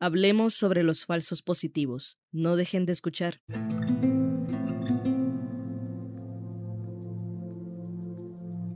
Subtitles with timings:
[0.00, 2.18] Hablemos sobre los falsos positivos.
[2.32, 3.40] No dejen de escuchar.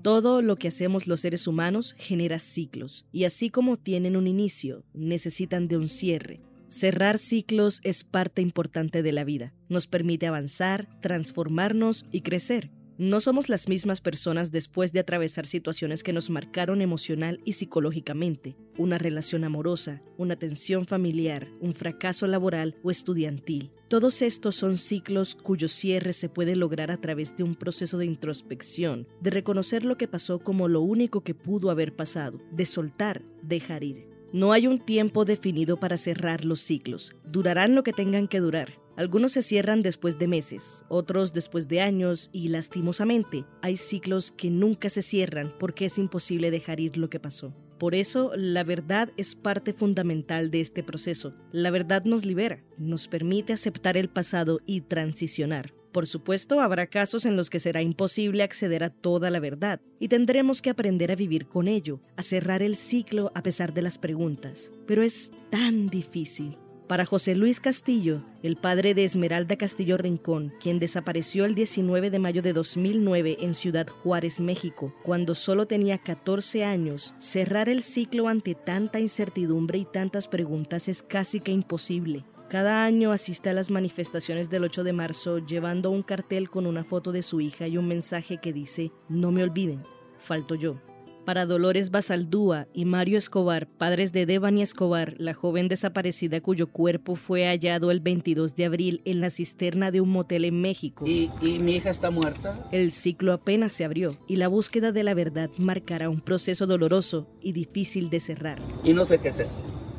[0.02, 4.84] Todo lo que hacemos los seres humanos genera ciclos, y así como tienen un inicio,
[4.94, 6.40] necesitan de un cierre.
[6.68, 9.52] Cerrar ciclos es parte importante de la vida.
[9.68, 12.70] Nos permite avanzar, transformarnos y crecer.
[12.98, 18.56] No somos las mismas personas después de atravesar situaciones que nos marcaron emocional y psicológicamente,
[18.76, 23.70] una relación amorosa, una tensión familiar, un fracaso laboral o estudiantil.
[23.86, 28.06] Todos estos son ciclos cuyo cierre se puede lograr a través de un proceso de
[28.06, 33.22] introspección, de reconocer lo que pasó como lo único que pudo haber pasado, de soltar,
[33.44, 34.08] dejar ir.
[34.32, 38.72] No hay un tiempo definido para cerrar los ciclos, durarán lo que tengan que durar.
[38.98, 44.50] Algunos se cierran después de meses, otros después de años y lastimosamente hay ciclos que
[44.50, 47.54] nunca se cierran porque es imposible dejar ir lo que pasó.
[47.78, 51.32] Por eso, la verdad es parte fundamental de este proceso.
[51.52, 55.72] La verdad nos libera, nos permite aceptar el pasado y transicionar.
[55.92, 60.08] Por supuesto, habrá casos en los que será imposible acceder a toda la verdad y
[60.08, 63.96] tendremos que aprender a vivir con ello, a cerrar el ciclo a pesar de las
[63.96, 64.72] preguntas.
[64.88, 66.58] Pero es tan difícil.
[66.88, 72.18] Para José Luis Castillo, el padre de Esmeralda Castillo Rincón, quien desapareció el 19 de
[72.18, 78.26] mayo de 2009 en Ciudad Juárez, México, cuando solo tenía 14 años, cerrar el ciclo
[78.26, 82.24] ante tanta incertidumbre y tantas preguntas es casi que imposible.
[82.48, 86.84] Cada año asiste a las manifestaciones del 8 de marzo llevando un cartel con una
[86.84, 89.84] foto de su hija y un mensaje que dice, no me olviden,
[90.18, 90.80] falto yo
[91.28, 97.16] para Dolores Basaldúa y Mario Escobar, padres de Devani Escobar, la joven desaparecida cuyo cuerpo
[97.16, 101.04] fue hallado el 22 de abril en la cisterna de un motel en México.
[101.06, 102.66] ¿Y, y mi hija está muerta?
[102.72, 107.28] El ciclo apenas se abrió y la búsqueda de la verdad marcará un proceso doloroso
[107.42, 108.62] y difícil de cerrar.
[108.82, 109.48] Y no sé qué hacer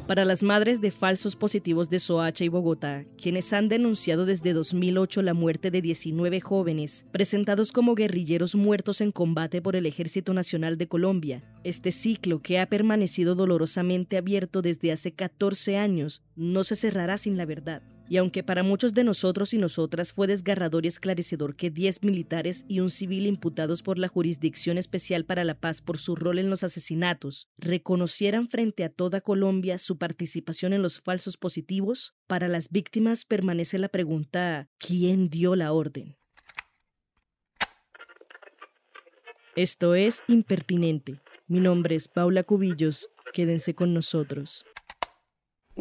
[0.09, 5.22] para las madres de falsos positivos de Soacha y Bogotá, quienes han denunciado desde 2008
[5.22, 10.80] la muerte de 19 jóvenes presentados como guerrilleros muertos en combate por el Ejército Nacional
[10.80, 11.44] de Colombia.
[11.64, 17.38] Este ciclo, que ha permanecido dolorosamente abierto desde hace 14 años, no se cerrará sin
[17.38, 17.84] la verdad.
[18.09, 22.66] Y aunque para muchos de nosotros y nosotras fue desgarrador y esclarecedor que 10 militares
[22.68, 26.50] y un civil imputados por la Jurisdicción Especial para la Paz por su rol en
[26.50, 32.72] los asesinatos reconocieran frente a toda Colombia su participación en los falsos positivos, para las
[32.72, 36.18] víctimas permanece la pregunta ¿quién dio la orden?
[39.56, 41.22] Esto es Impertinente.
[41.48, 43.09] Mi nombre es Paula Cubillos.
[43.34, 44.66] Quédense con nosotros.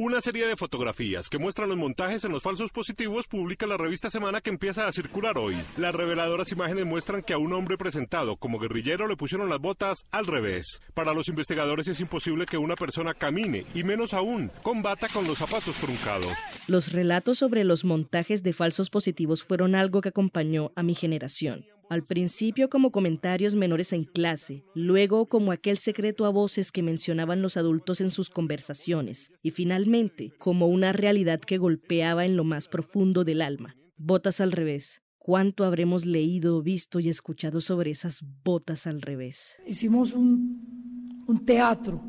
[0.00, 4.10] Una serie de fotografías que muestran los montajes en los falsos positivos publica la revista
[4.10, 5.56] Semana que empieza a circular hoy.
[5.76, 10.06] Las reveladoras imágenes muestran que a un hombre presentado como guerrillero le pusieron las botas
[10.12, 10.80] al revés.
[10.94, 15.38] Para los investigadores es imposible que una persona camine y menos aún combata con los
[15.38, 16.32] zapatos truncados.
[16.68, 21.66] Los relatos sobre los montajes de falsos positivos fueron algo que acompañó a mi generación.
[21.88, 27.40] Al principio como comentarios menores en clase, luego como aquel secreto a voces que mencionaban
[27.40, 32.68] los adultos en sus conversaciones, y finalmente como una realidad que golpeaba en lo más
[32.68, 33.74] profundo del alma.
[33.96, 35.00] Botas al revés.
[35.16, 39.56] ¿Cuánto habremos leído, visto y escuchado sobre esas botas al revés?
[39.66, 42.02] Hicimos un, un teatro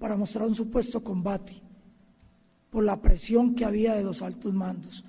[0.00, 1.62] para mostrar un supuesto combate
[2.70, 5.04] por la presión que había de los altos mandos.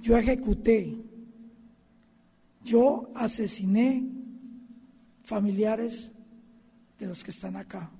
[0.00, 0.96] Yo ejecuté,
[2.68, 4.04] yo asesiné
[5.24, 6.12] familiares
[6.98, 7.90] de los que están acá,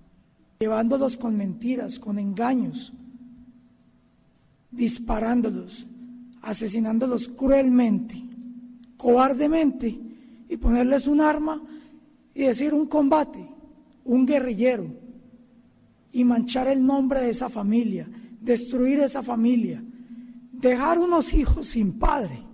[0.61, 2.93] llevándolos con mentiras, con engaños,
[4.71, 5.87] disparándolos,
[6.43, 8.23] asesinándolos cruelmente,
[8.97, 10.01] cobardemente,
[10.51, 11.63] y ponerles un arma
[12.35, 13.47] y decir un combate,
[14.05, 14.87] un guerrillero,
[16.13, 18.09] y manchar el nombre de esa familia,
[18.41, 19.83] destruir esa familia,
[20.53, 22.48] dejar unos hijos sin padre,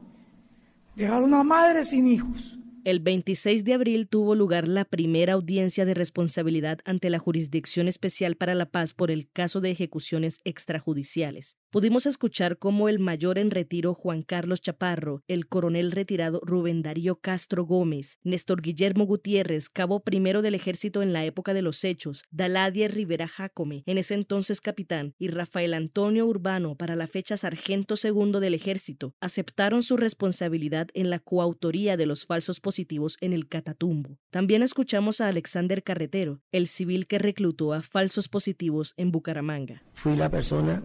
[0.95, 2.59] dejar una madre sin hijos.
[2.87, 8.37] El 26 de abril tuvo lugar la primera audiencia de responsabilidad ante la Jurisdicción Especial
[8.37, 11.57] para la Paz por el caso de ejecuciones extrajudiciales.
[11.71, 17.17] Pudimos escuchar cómo el mayor en retiro Juan Carlos Chaparro, el coronel retirado Rubén Darío
[17.17, 22.25] Castro Gómez, Néstor Guillermo Gutiérrez, cabo primero del ejército en la época de los hechos,
[22.31, 27.97] Daladia Rivera Jacome, en ese entonces capitán, y Rafael Antonio Urbano, para la fecha sargento
[27.97, 33.47] segundo del ejército, aceptaron su responsabilidad en la coautoría de los falsos positivos en el
[33.47, 34.19] Catatumbo.
[34.31, 39.85] También escuchamos a Alexander Carretero, el civil que reclutó a falsos positivos en Bucaramanga.
[39.95, 40.83] Fui la persona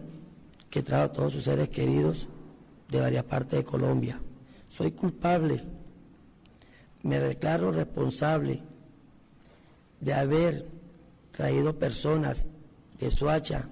[0.70, 2.28] que trajo a todos sus seres queridos
[2.90, 4.20] de varias partes de Colombia.
[4.68, 5.64] Soy culpable,
[7.02, 8.62] me declaro responsable
[9.98, 10.66] de haber
[11.32, 12.46] traído personas
[13.00, 13.68] de Suacha,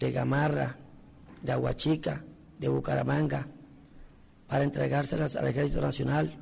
[0.00, 0.78] de Gamarra,
[1.44, 2.24] de Aguachica,
[2.58, 3.46] de Bucaramanga,
[4.48, 6.39] para entregárselas al Ejército Nacional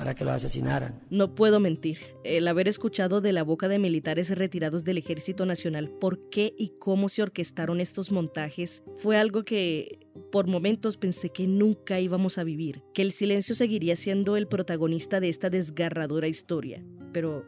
[0.00, 0.98] para que lo asesinaran.
[1.10, 5.90] No puedo mentir, el haber escuchado de la boca de militares retirados del Ejército Nacional
[5.90, 9.98] por qué y cómo se orquestaron estos montajes fue algo que
[10.32, 15.20] por momentos pensé que nunca íbamos a vivir, que el silencio seguiría siendo el protagonista
[15.20, 16.82] de esta desgarradora historia.
[17.12, 17.44] Pero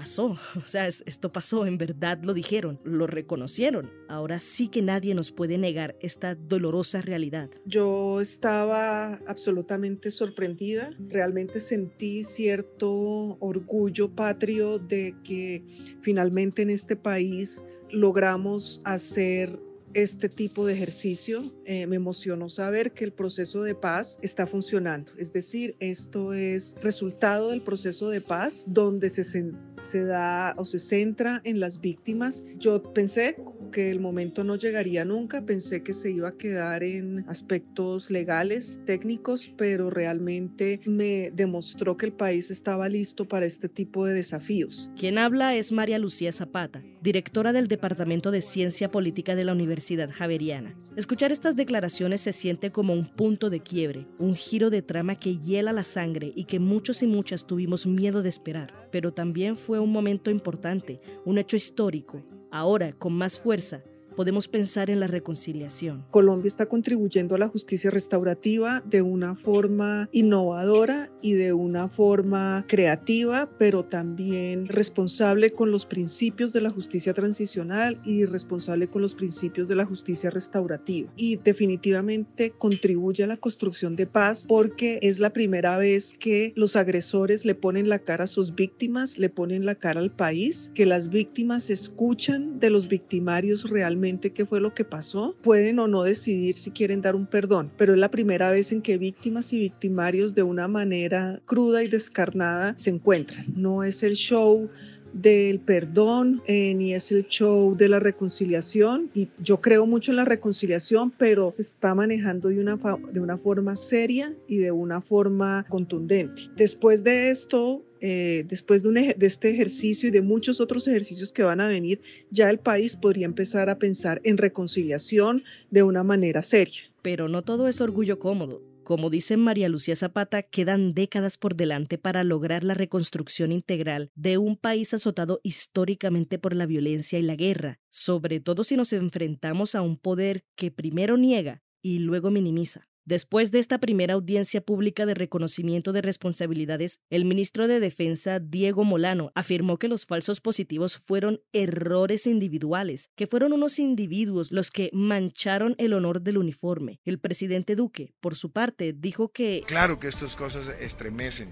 [0.00, 3.90] pasó, o sea, esto pasó, en verdad lo dijeron, lo reconocieron.
[4.08, 7.50] Ahora sí que nadie nos puede negar esta dolorosa realidad.
[7.66, 15.66] Yo estaba absolutamente sorprendida, realmente sentí cierto orgullo patrio de que
[16.00, 19.60] finalmente en este país logramos hacer
[19.94, 21.52] este tipo de ejercicio.
[21.64, 25.12] Eh, me emocionó saber que el proceso de paz está funcionando.
[25.18, 30.78] Es decir, esto es resultado del proceso de paz donde se, se da o se
[30.78, 32.42] centra en las víctimas.
[32.58, 33.36] Yo pensé
[33.70, 38.80] que el momento no llegaría nunca, pensé que se iba a quedar en aspectos legales,
[38.84, 44.90] técnicos, pero realmente me demostró que el país estaba listo para este tipo de desafíos.
[44.96, 50.10] Quien habla es María Lucía Zapata, directora del Departamento de Ciencia Política de la Universidad
[50.10, 50.74] Javeriana.
[50.96, 55.38] Escuchar estas declaraciones se siente como un punto de quiebre, un giro de trama que
[55.38, 59.78] hiela la sangre y que muchos y muchas tuvimos miedo de esperar, pero también fue
[59.78, 62.22] un momento importante, un hecho histórico.
[62.50, 63.82] Ahora, con más fuerza,
[64.16, 66.04] podemos pensar en la reconciliación.
[66.10, 72.64] Colombia está contribuyendo a la justicia restaurativa de una forma innovadora y de una forma
[72.68, 79.14] creativa, pero también responsable con los principios de la justicia transicional y responsable con los
[79.14, 81.10] principios de la justicia restaurativa.
[81.16, 86.76] Y definitivamente contribuye a la construcción de paz porque es la primera vez que los
[86.76, 90.86] agresores le ponen la cara a sus víctimas, le ponen la cara al país, que
[90.86, 96.02] las víctimas escuchan de los victimarios realmente qué fue lo que pasó, pueden o no
[96.02, 99.58] decidir si quieren dar un perdón, pero es la primera vez en que víctimas y
[99.58, 103.46] victimarios de una manera cruda y descarnada se encuentran.
[103.54, 104.68] No es el show
[105.12, 110.16] del perdón eh, ni es el show de la reconciliación y yo creo mucho en
[110.16, 112.78] la reconciliación pero se está manejando de una,
[113.12, 116.42] de una forma seria y de una forma contundente.
[116.56, 121.42] Después de esto eh, después de, de, este ejercicio y de muchos otros ejercicios que
[121.42, 126.42] van a venir, ya el país podría empezar a pensar en reconciliación de una manera
[126.42, 126.82] seria.
[127.02, 128.62] Pero no todo es orgullo cómodo.
[128.90, 134.36] Como dice María Lucía Zapata, quedan décadas por delante para lograr la reconstrucción integral de
[134.36, 139.76] un país azotado históricamente por la violencia y la guerra, sobre todo si nos enfrentamos
[139.76, 142.89] a un poder que primero niega y luego minimiza.
[143.10, 148.84] Después de esta primera audiencia pública de reconocimiento de responsabilidades, el ministro de Defensa, Diego
[148.84, 154.90] Molano, afirmó que los falsos positivos fueron errores individuales, que fueron unos individuos los que
[154.92, 157.00] mancharon el honor del uniforme.
[157.04, 159.64] El presidente Duque, por su parte, dijo que...
[159.66, 161.50] Claro que estas cosas estremecen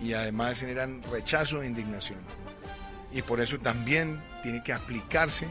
[0.00, 2.20] y además generan rechazo e indignación.
[3.12, 5.48] Y por eso también tiene que aplicarse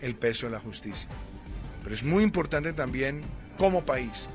[0.00, 1.08] el peso de la justicia.
[1.82, 3.22] Pero es muy importante también
[3.58, 4.28] como país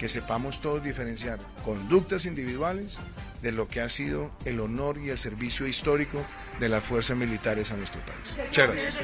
[0.00, 2.96] que sepamos todos diferenciar conductas individuales
[3.42, 6.24] de lo que ha sido el honor y el servicio histórico
[6.58, 8.38] de las fuerzas militares a nuestro país.
[8.42, 8.94] Muchas gracias.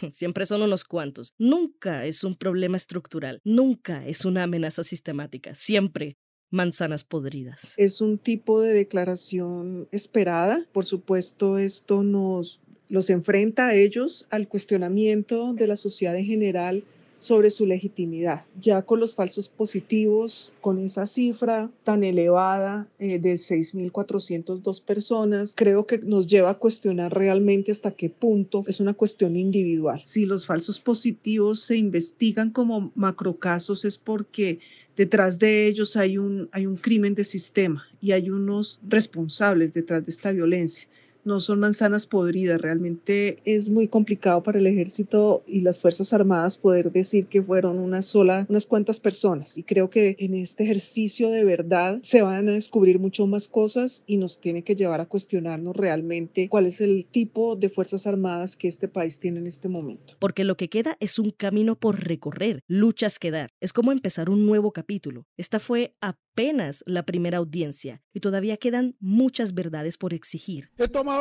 [0.10, 1.34] siempre son unos cuantos.
[1.38, 6.16] Nunca es un problema estructural, nunca es una amenaza sistemática, siempre
[6.50, 7.74] manzanas podridas.
[7.78, 10.68] Es un tipo de declaración esperada.
[10.70, 16.84] Por supuesto, esto nos los enfrenta a ellos al cuestionamiento de la sociedad en general
[17.22, 18.44] sobre su legitimidad.
[18.60, 25.86] Ya con los falsos positivos, con esa cifra tan elevada eh, de 6.402 personas, creo
[25.86, 30.00] que nos lleva a cuestionar realmente hasta qué punto es una cuestión individual.
[30.04, 34.58] Si los falsos positivos se investigan como macrocasos es porque
[34.96, 40.04] detrás de ellos hay un, hay un crimen de sistema y hay unos responsables detrás
[40.04, 40.88] de esta violencia
[41.24, 42.60] no son manzanas podridas.
[42.60, 47.78] Realmente es muy complicado para el ejército y las Fuerzas Armadas poder decir que fueron
[47.78, 49.56] una sola, unas cuantas personas.
[49.58, 54.02] Y creo que en este ejercicio de verdad se van a descubrir mucho más cosas
[54.06, 58.56] y nos tiene que llevar a cuestionarnos realmente cuál es el tipo de Fuerzas Armadas
[58.56, 60.14] que este país tiene en este momento.
[60.18, 63.50] Porque lo que queda es un camino por recorrer, luchas que dar.
[63.60, 65.26] Es como empezar un nuevo capítulo.
[65.36, 70.70] Esta fue apenas la primera audiencia y todavía quedan muchas verdades por exigir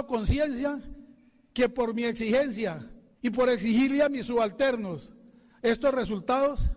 [0.07, 0.79] conciencia
[1.53, 2.89] que por mi exigencia
[3.21, 5.13] y por exigirle a mis subalternos
[5.62, 6.71] estos resultados,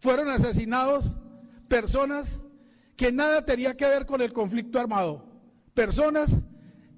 [0.00, 1.16] fueron asesinados
[1.66, 2.40] personas
[2.96, 5.24] que nada tenía que ver con el conflicto armado,
[5.74, 6.34] personas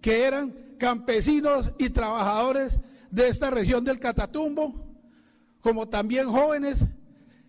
[0.00, 2.80] que eran campesinos y trabajadores
[3.10, 4.86] de esta región del Catatumbo,
[5.60, 6.84] como también jóvenes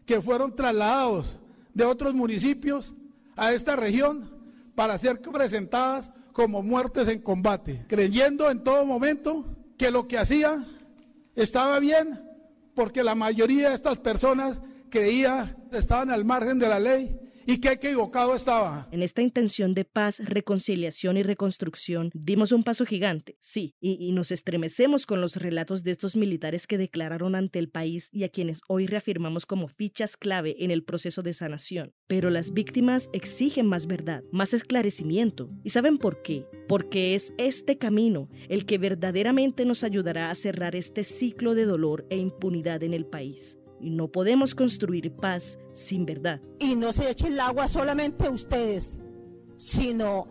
[0.06, 1.40] que fueron trasladados
[1.74, 2.94] de otros municipios
[3.36, 4.30] a esta región
[4.76, 9.46] para ser presentadas como muertes en combate, creyendo en todo momento
[9.78, 10.64] que lo que hacía
[11.36, 12.22] estaba bien,
[12.74, 17.74] porque la mayoría de estas personas creía estaban al margen de la ley y qué
[17.74, 18.88] equivocado estaba.
[18.92, 24.12] En esta intención de paz, reconciliación y reconstrucción, dimos un paso gigante, sí, y, y,
[24.12, 28.30] nos estremecemos con los relatos de estos militares que declararon ante el país y a
[28.30, 31.94] quienes hoy reafirmamos como fichas clave en el proceso de sanación.
[32.08, 35.50] Pero las víctimas exigen más verdad, más esclarecimiento.
[35.64, 36.46] ¿Y saben por qué?
[36.68, 42.06] Porque es este camino el que verdaderamente nos ayudará a cerrar este ciclo de dolor
[42.10, 43.58] e impunidad en el país.
[43.82, 46.40] Y no podemos construir paz sin verdad.
[46.60, 49.00] Y no se eche el agua solamente a ustedes,
[49.58, 50.28] sino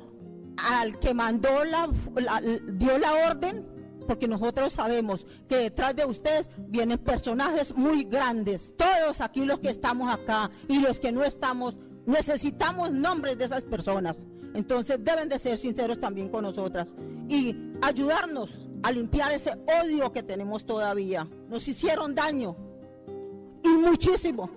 [0.57, 3.67] al que mandó la, la, dio la orden,
[4.07, 8.75] porque nosotros sabemos que detrás de ustedes vienen personajes muy grandes.
[8.77, 11.77] Todos aquí los que estamos acá y los que no estamos,
[12.07, 14.25] necesitamos nombres de esas personas.
[14.55, 16.95] Entonces deben de ser sinceros también con nosotras
[17.29, 18.51] y ayudarnos
[18.83, 19.53] a limpiar ese
[19.83, 21.29] odio que tenemos todavía.
[21.49, 22.57] Nos hicieron daño,
[23.81, 24.51] muchísimo.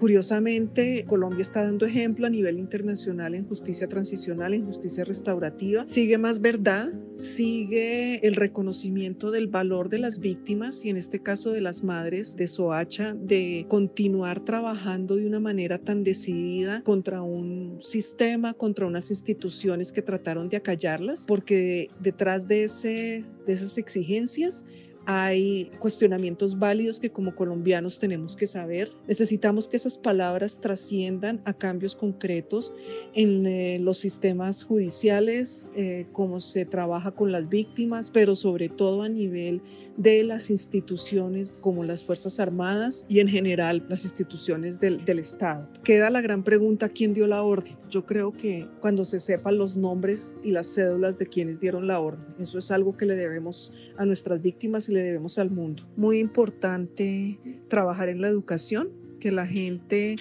[0.00, 5.86] Curiosamente, Colombia está dando ejemplo a nivel internacional en justicia transicional, en justicia restaurativa.
[5.86, 11.52] Sigue más verdad, sigue el reconocimiento del valor de las víctimas y en este caso
[11.52, 17.76] de las madres de Soacha, de continuar trabajando de una manera tan decidida contra un
[17.82, 24.64] sistema, contra unas instituciones que trataron de acallarlas, porque detrás de, ese, de esas exigencias
[25.06, 28.90] hay cuestionamientos válidos que como colombianos tenemos que saber.
[29.06, 32.72] Necesitamos que esas palabras trasciendan a cambios concretos
[33.14, 39.02] en eh, los sistemas judiciales, eh, cómo se trabaja con las víctimas, pero sobre todo
[39.02, 39.62] a nivel
[39.96, 45.68] de las instituciones como las Fuerzas Armadas y en general las instituciones del, Estado.
[45.82, 47.76] Queda la gran pregunta, ¿quién dio la orden?
[47.90, 51.98] Yo creo que cuando se sepan los nombres y las cédulas de quienes dieron la
[51.98, 55.88] orden, eso es algo que le debemos a nuestras víctimas le debemos al mundo.
[55.96, 60.16] Muy importante trabajar en la educación, que la gente,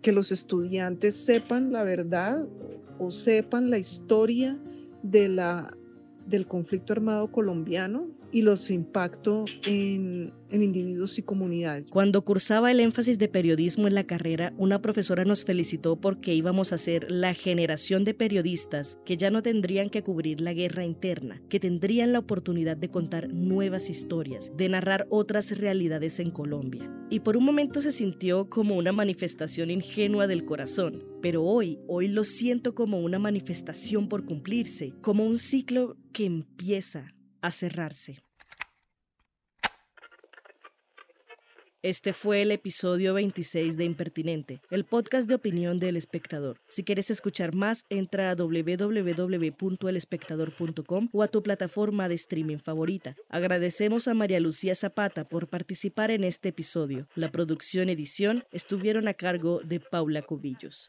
[0.00, 2.46] que los estudiantes sepan la verdad
[2.98, 4.58] o sepan la historia
[5.02, 5.76] de la,
[6.26, 11.86] del conflicto armado colombiano, y los impacto en, en, individuos y comunidades.
[11.88, 16.72] Cuando cursaba el énfasis de periodismo en la carrera, una profesora nos felicitó porque íbamos
[16.72, 21.42] a ser la generación de periodistas que ya no tendrían que cubrir la guerra interna,
[21.50, 26.90] que tendrían la oportunidad de contar nuevas historias, de narrar otras realidades en Colombia.
[27.10, 32.08] Y por un momento se sintió como una manifestación ingenua del corazón, pero hoy, hoy
[32.08, 37.06] lo siento como una manifestación por cumplirse, como un ciclo que empieza
[37.40, 38.22] a cerrarse.
[41.84, 46.60] Este fue el episodio 26 de Impertinente, el podcast de opinión del espectador.
[46.68, 53.16] Si quieres escuchar más, entra a www.elespectador.com o a tu plataforma de streaming favorita.
[53.28, 57.08] Agradecemos a María Lucía Zapata por participar en este episodio.
[57.16, 60.88] La producción edición estuvieron a cargo de Paula Cubillos.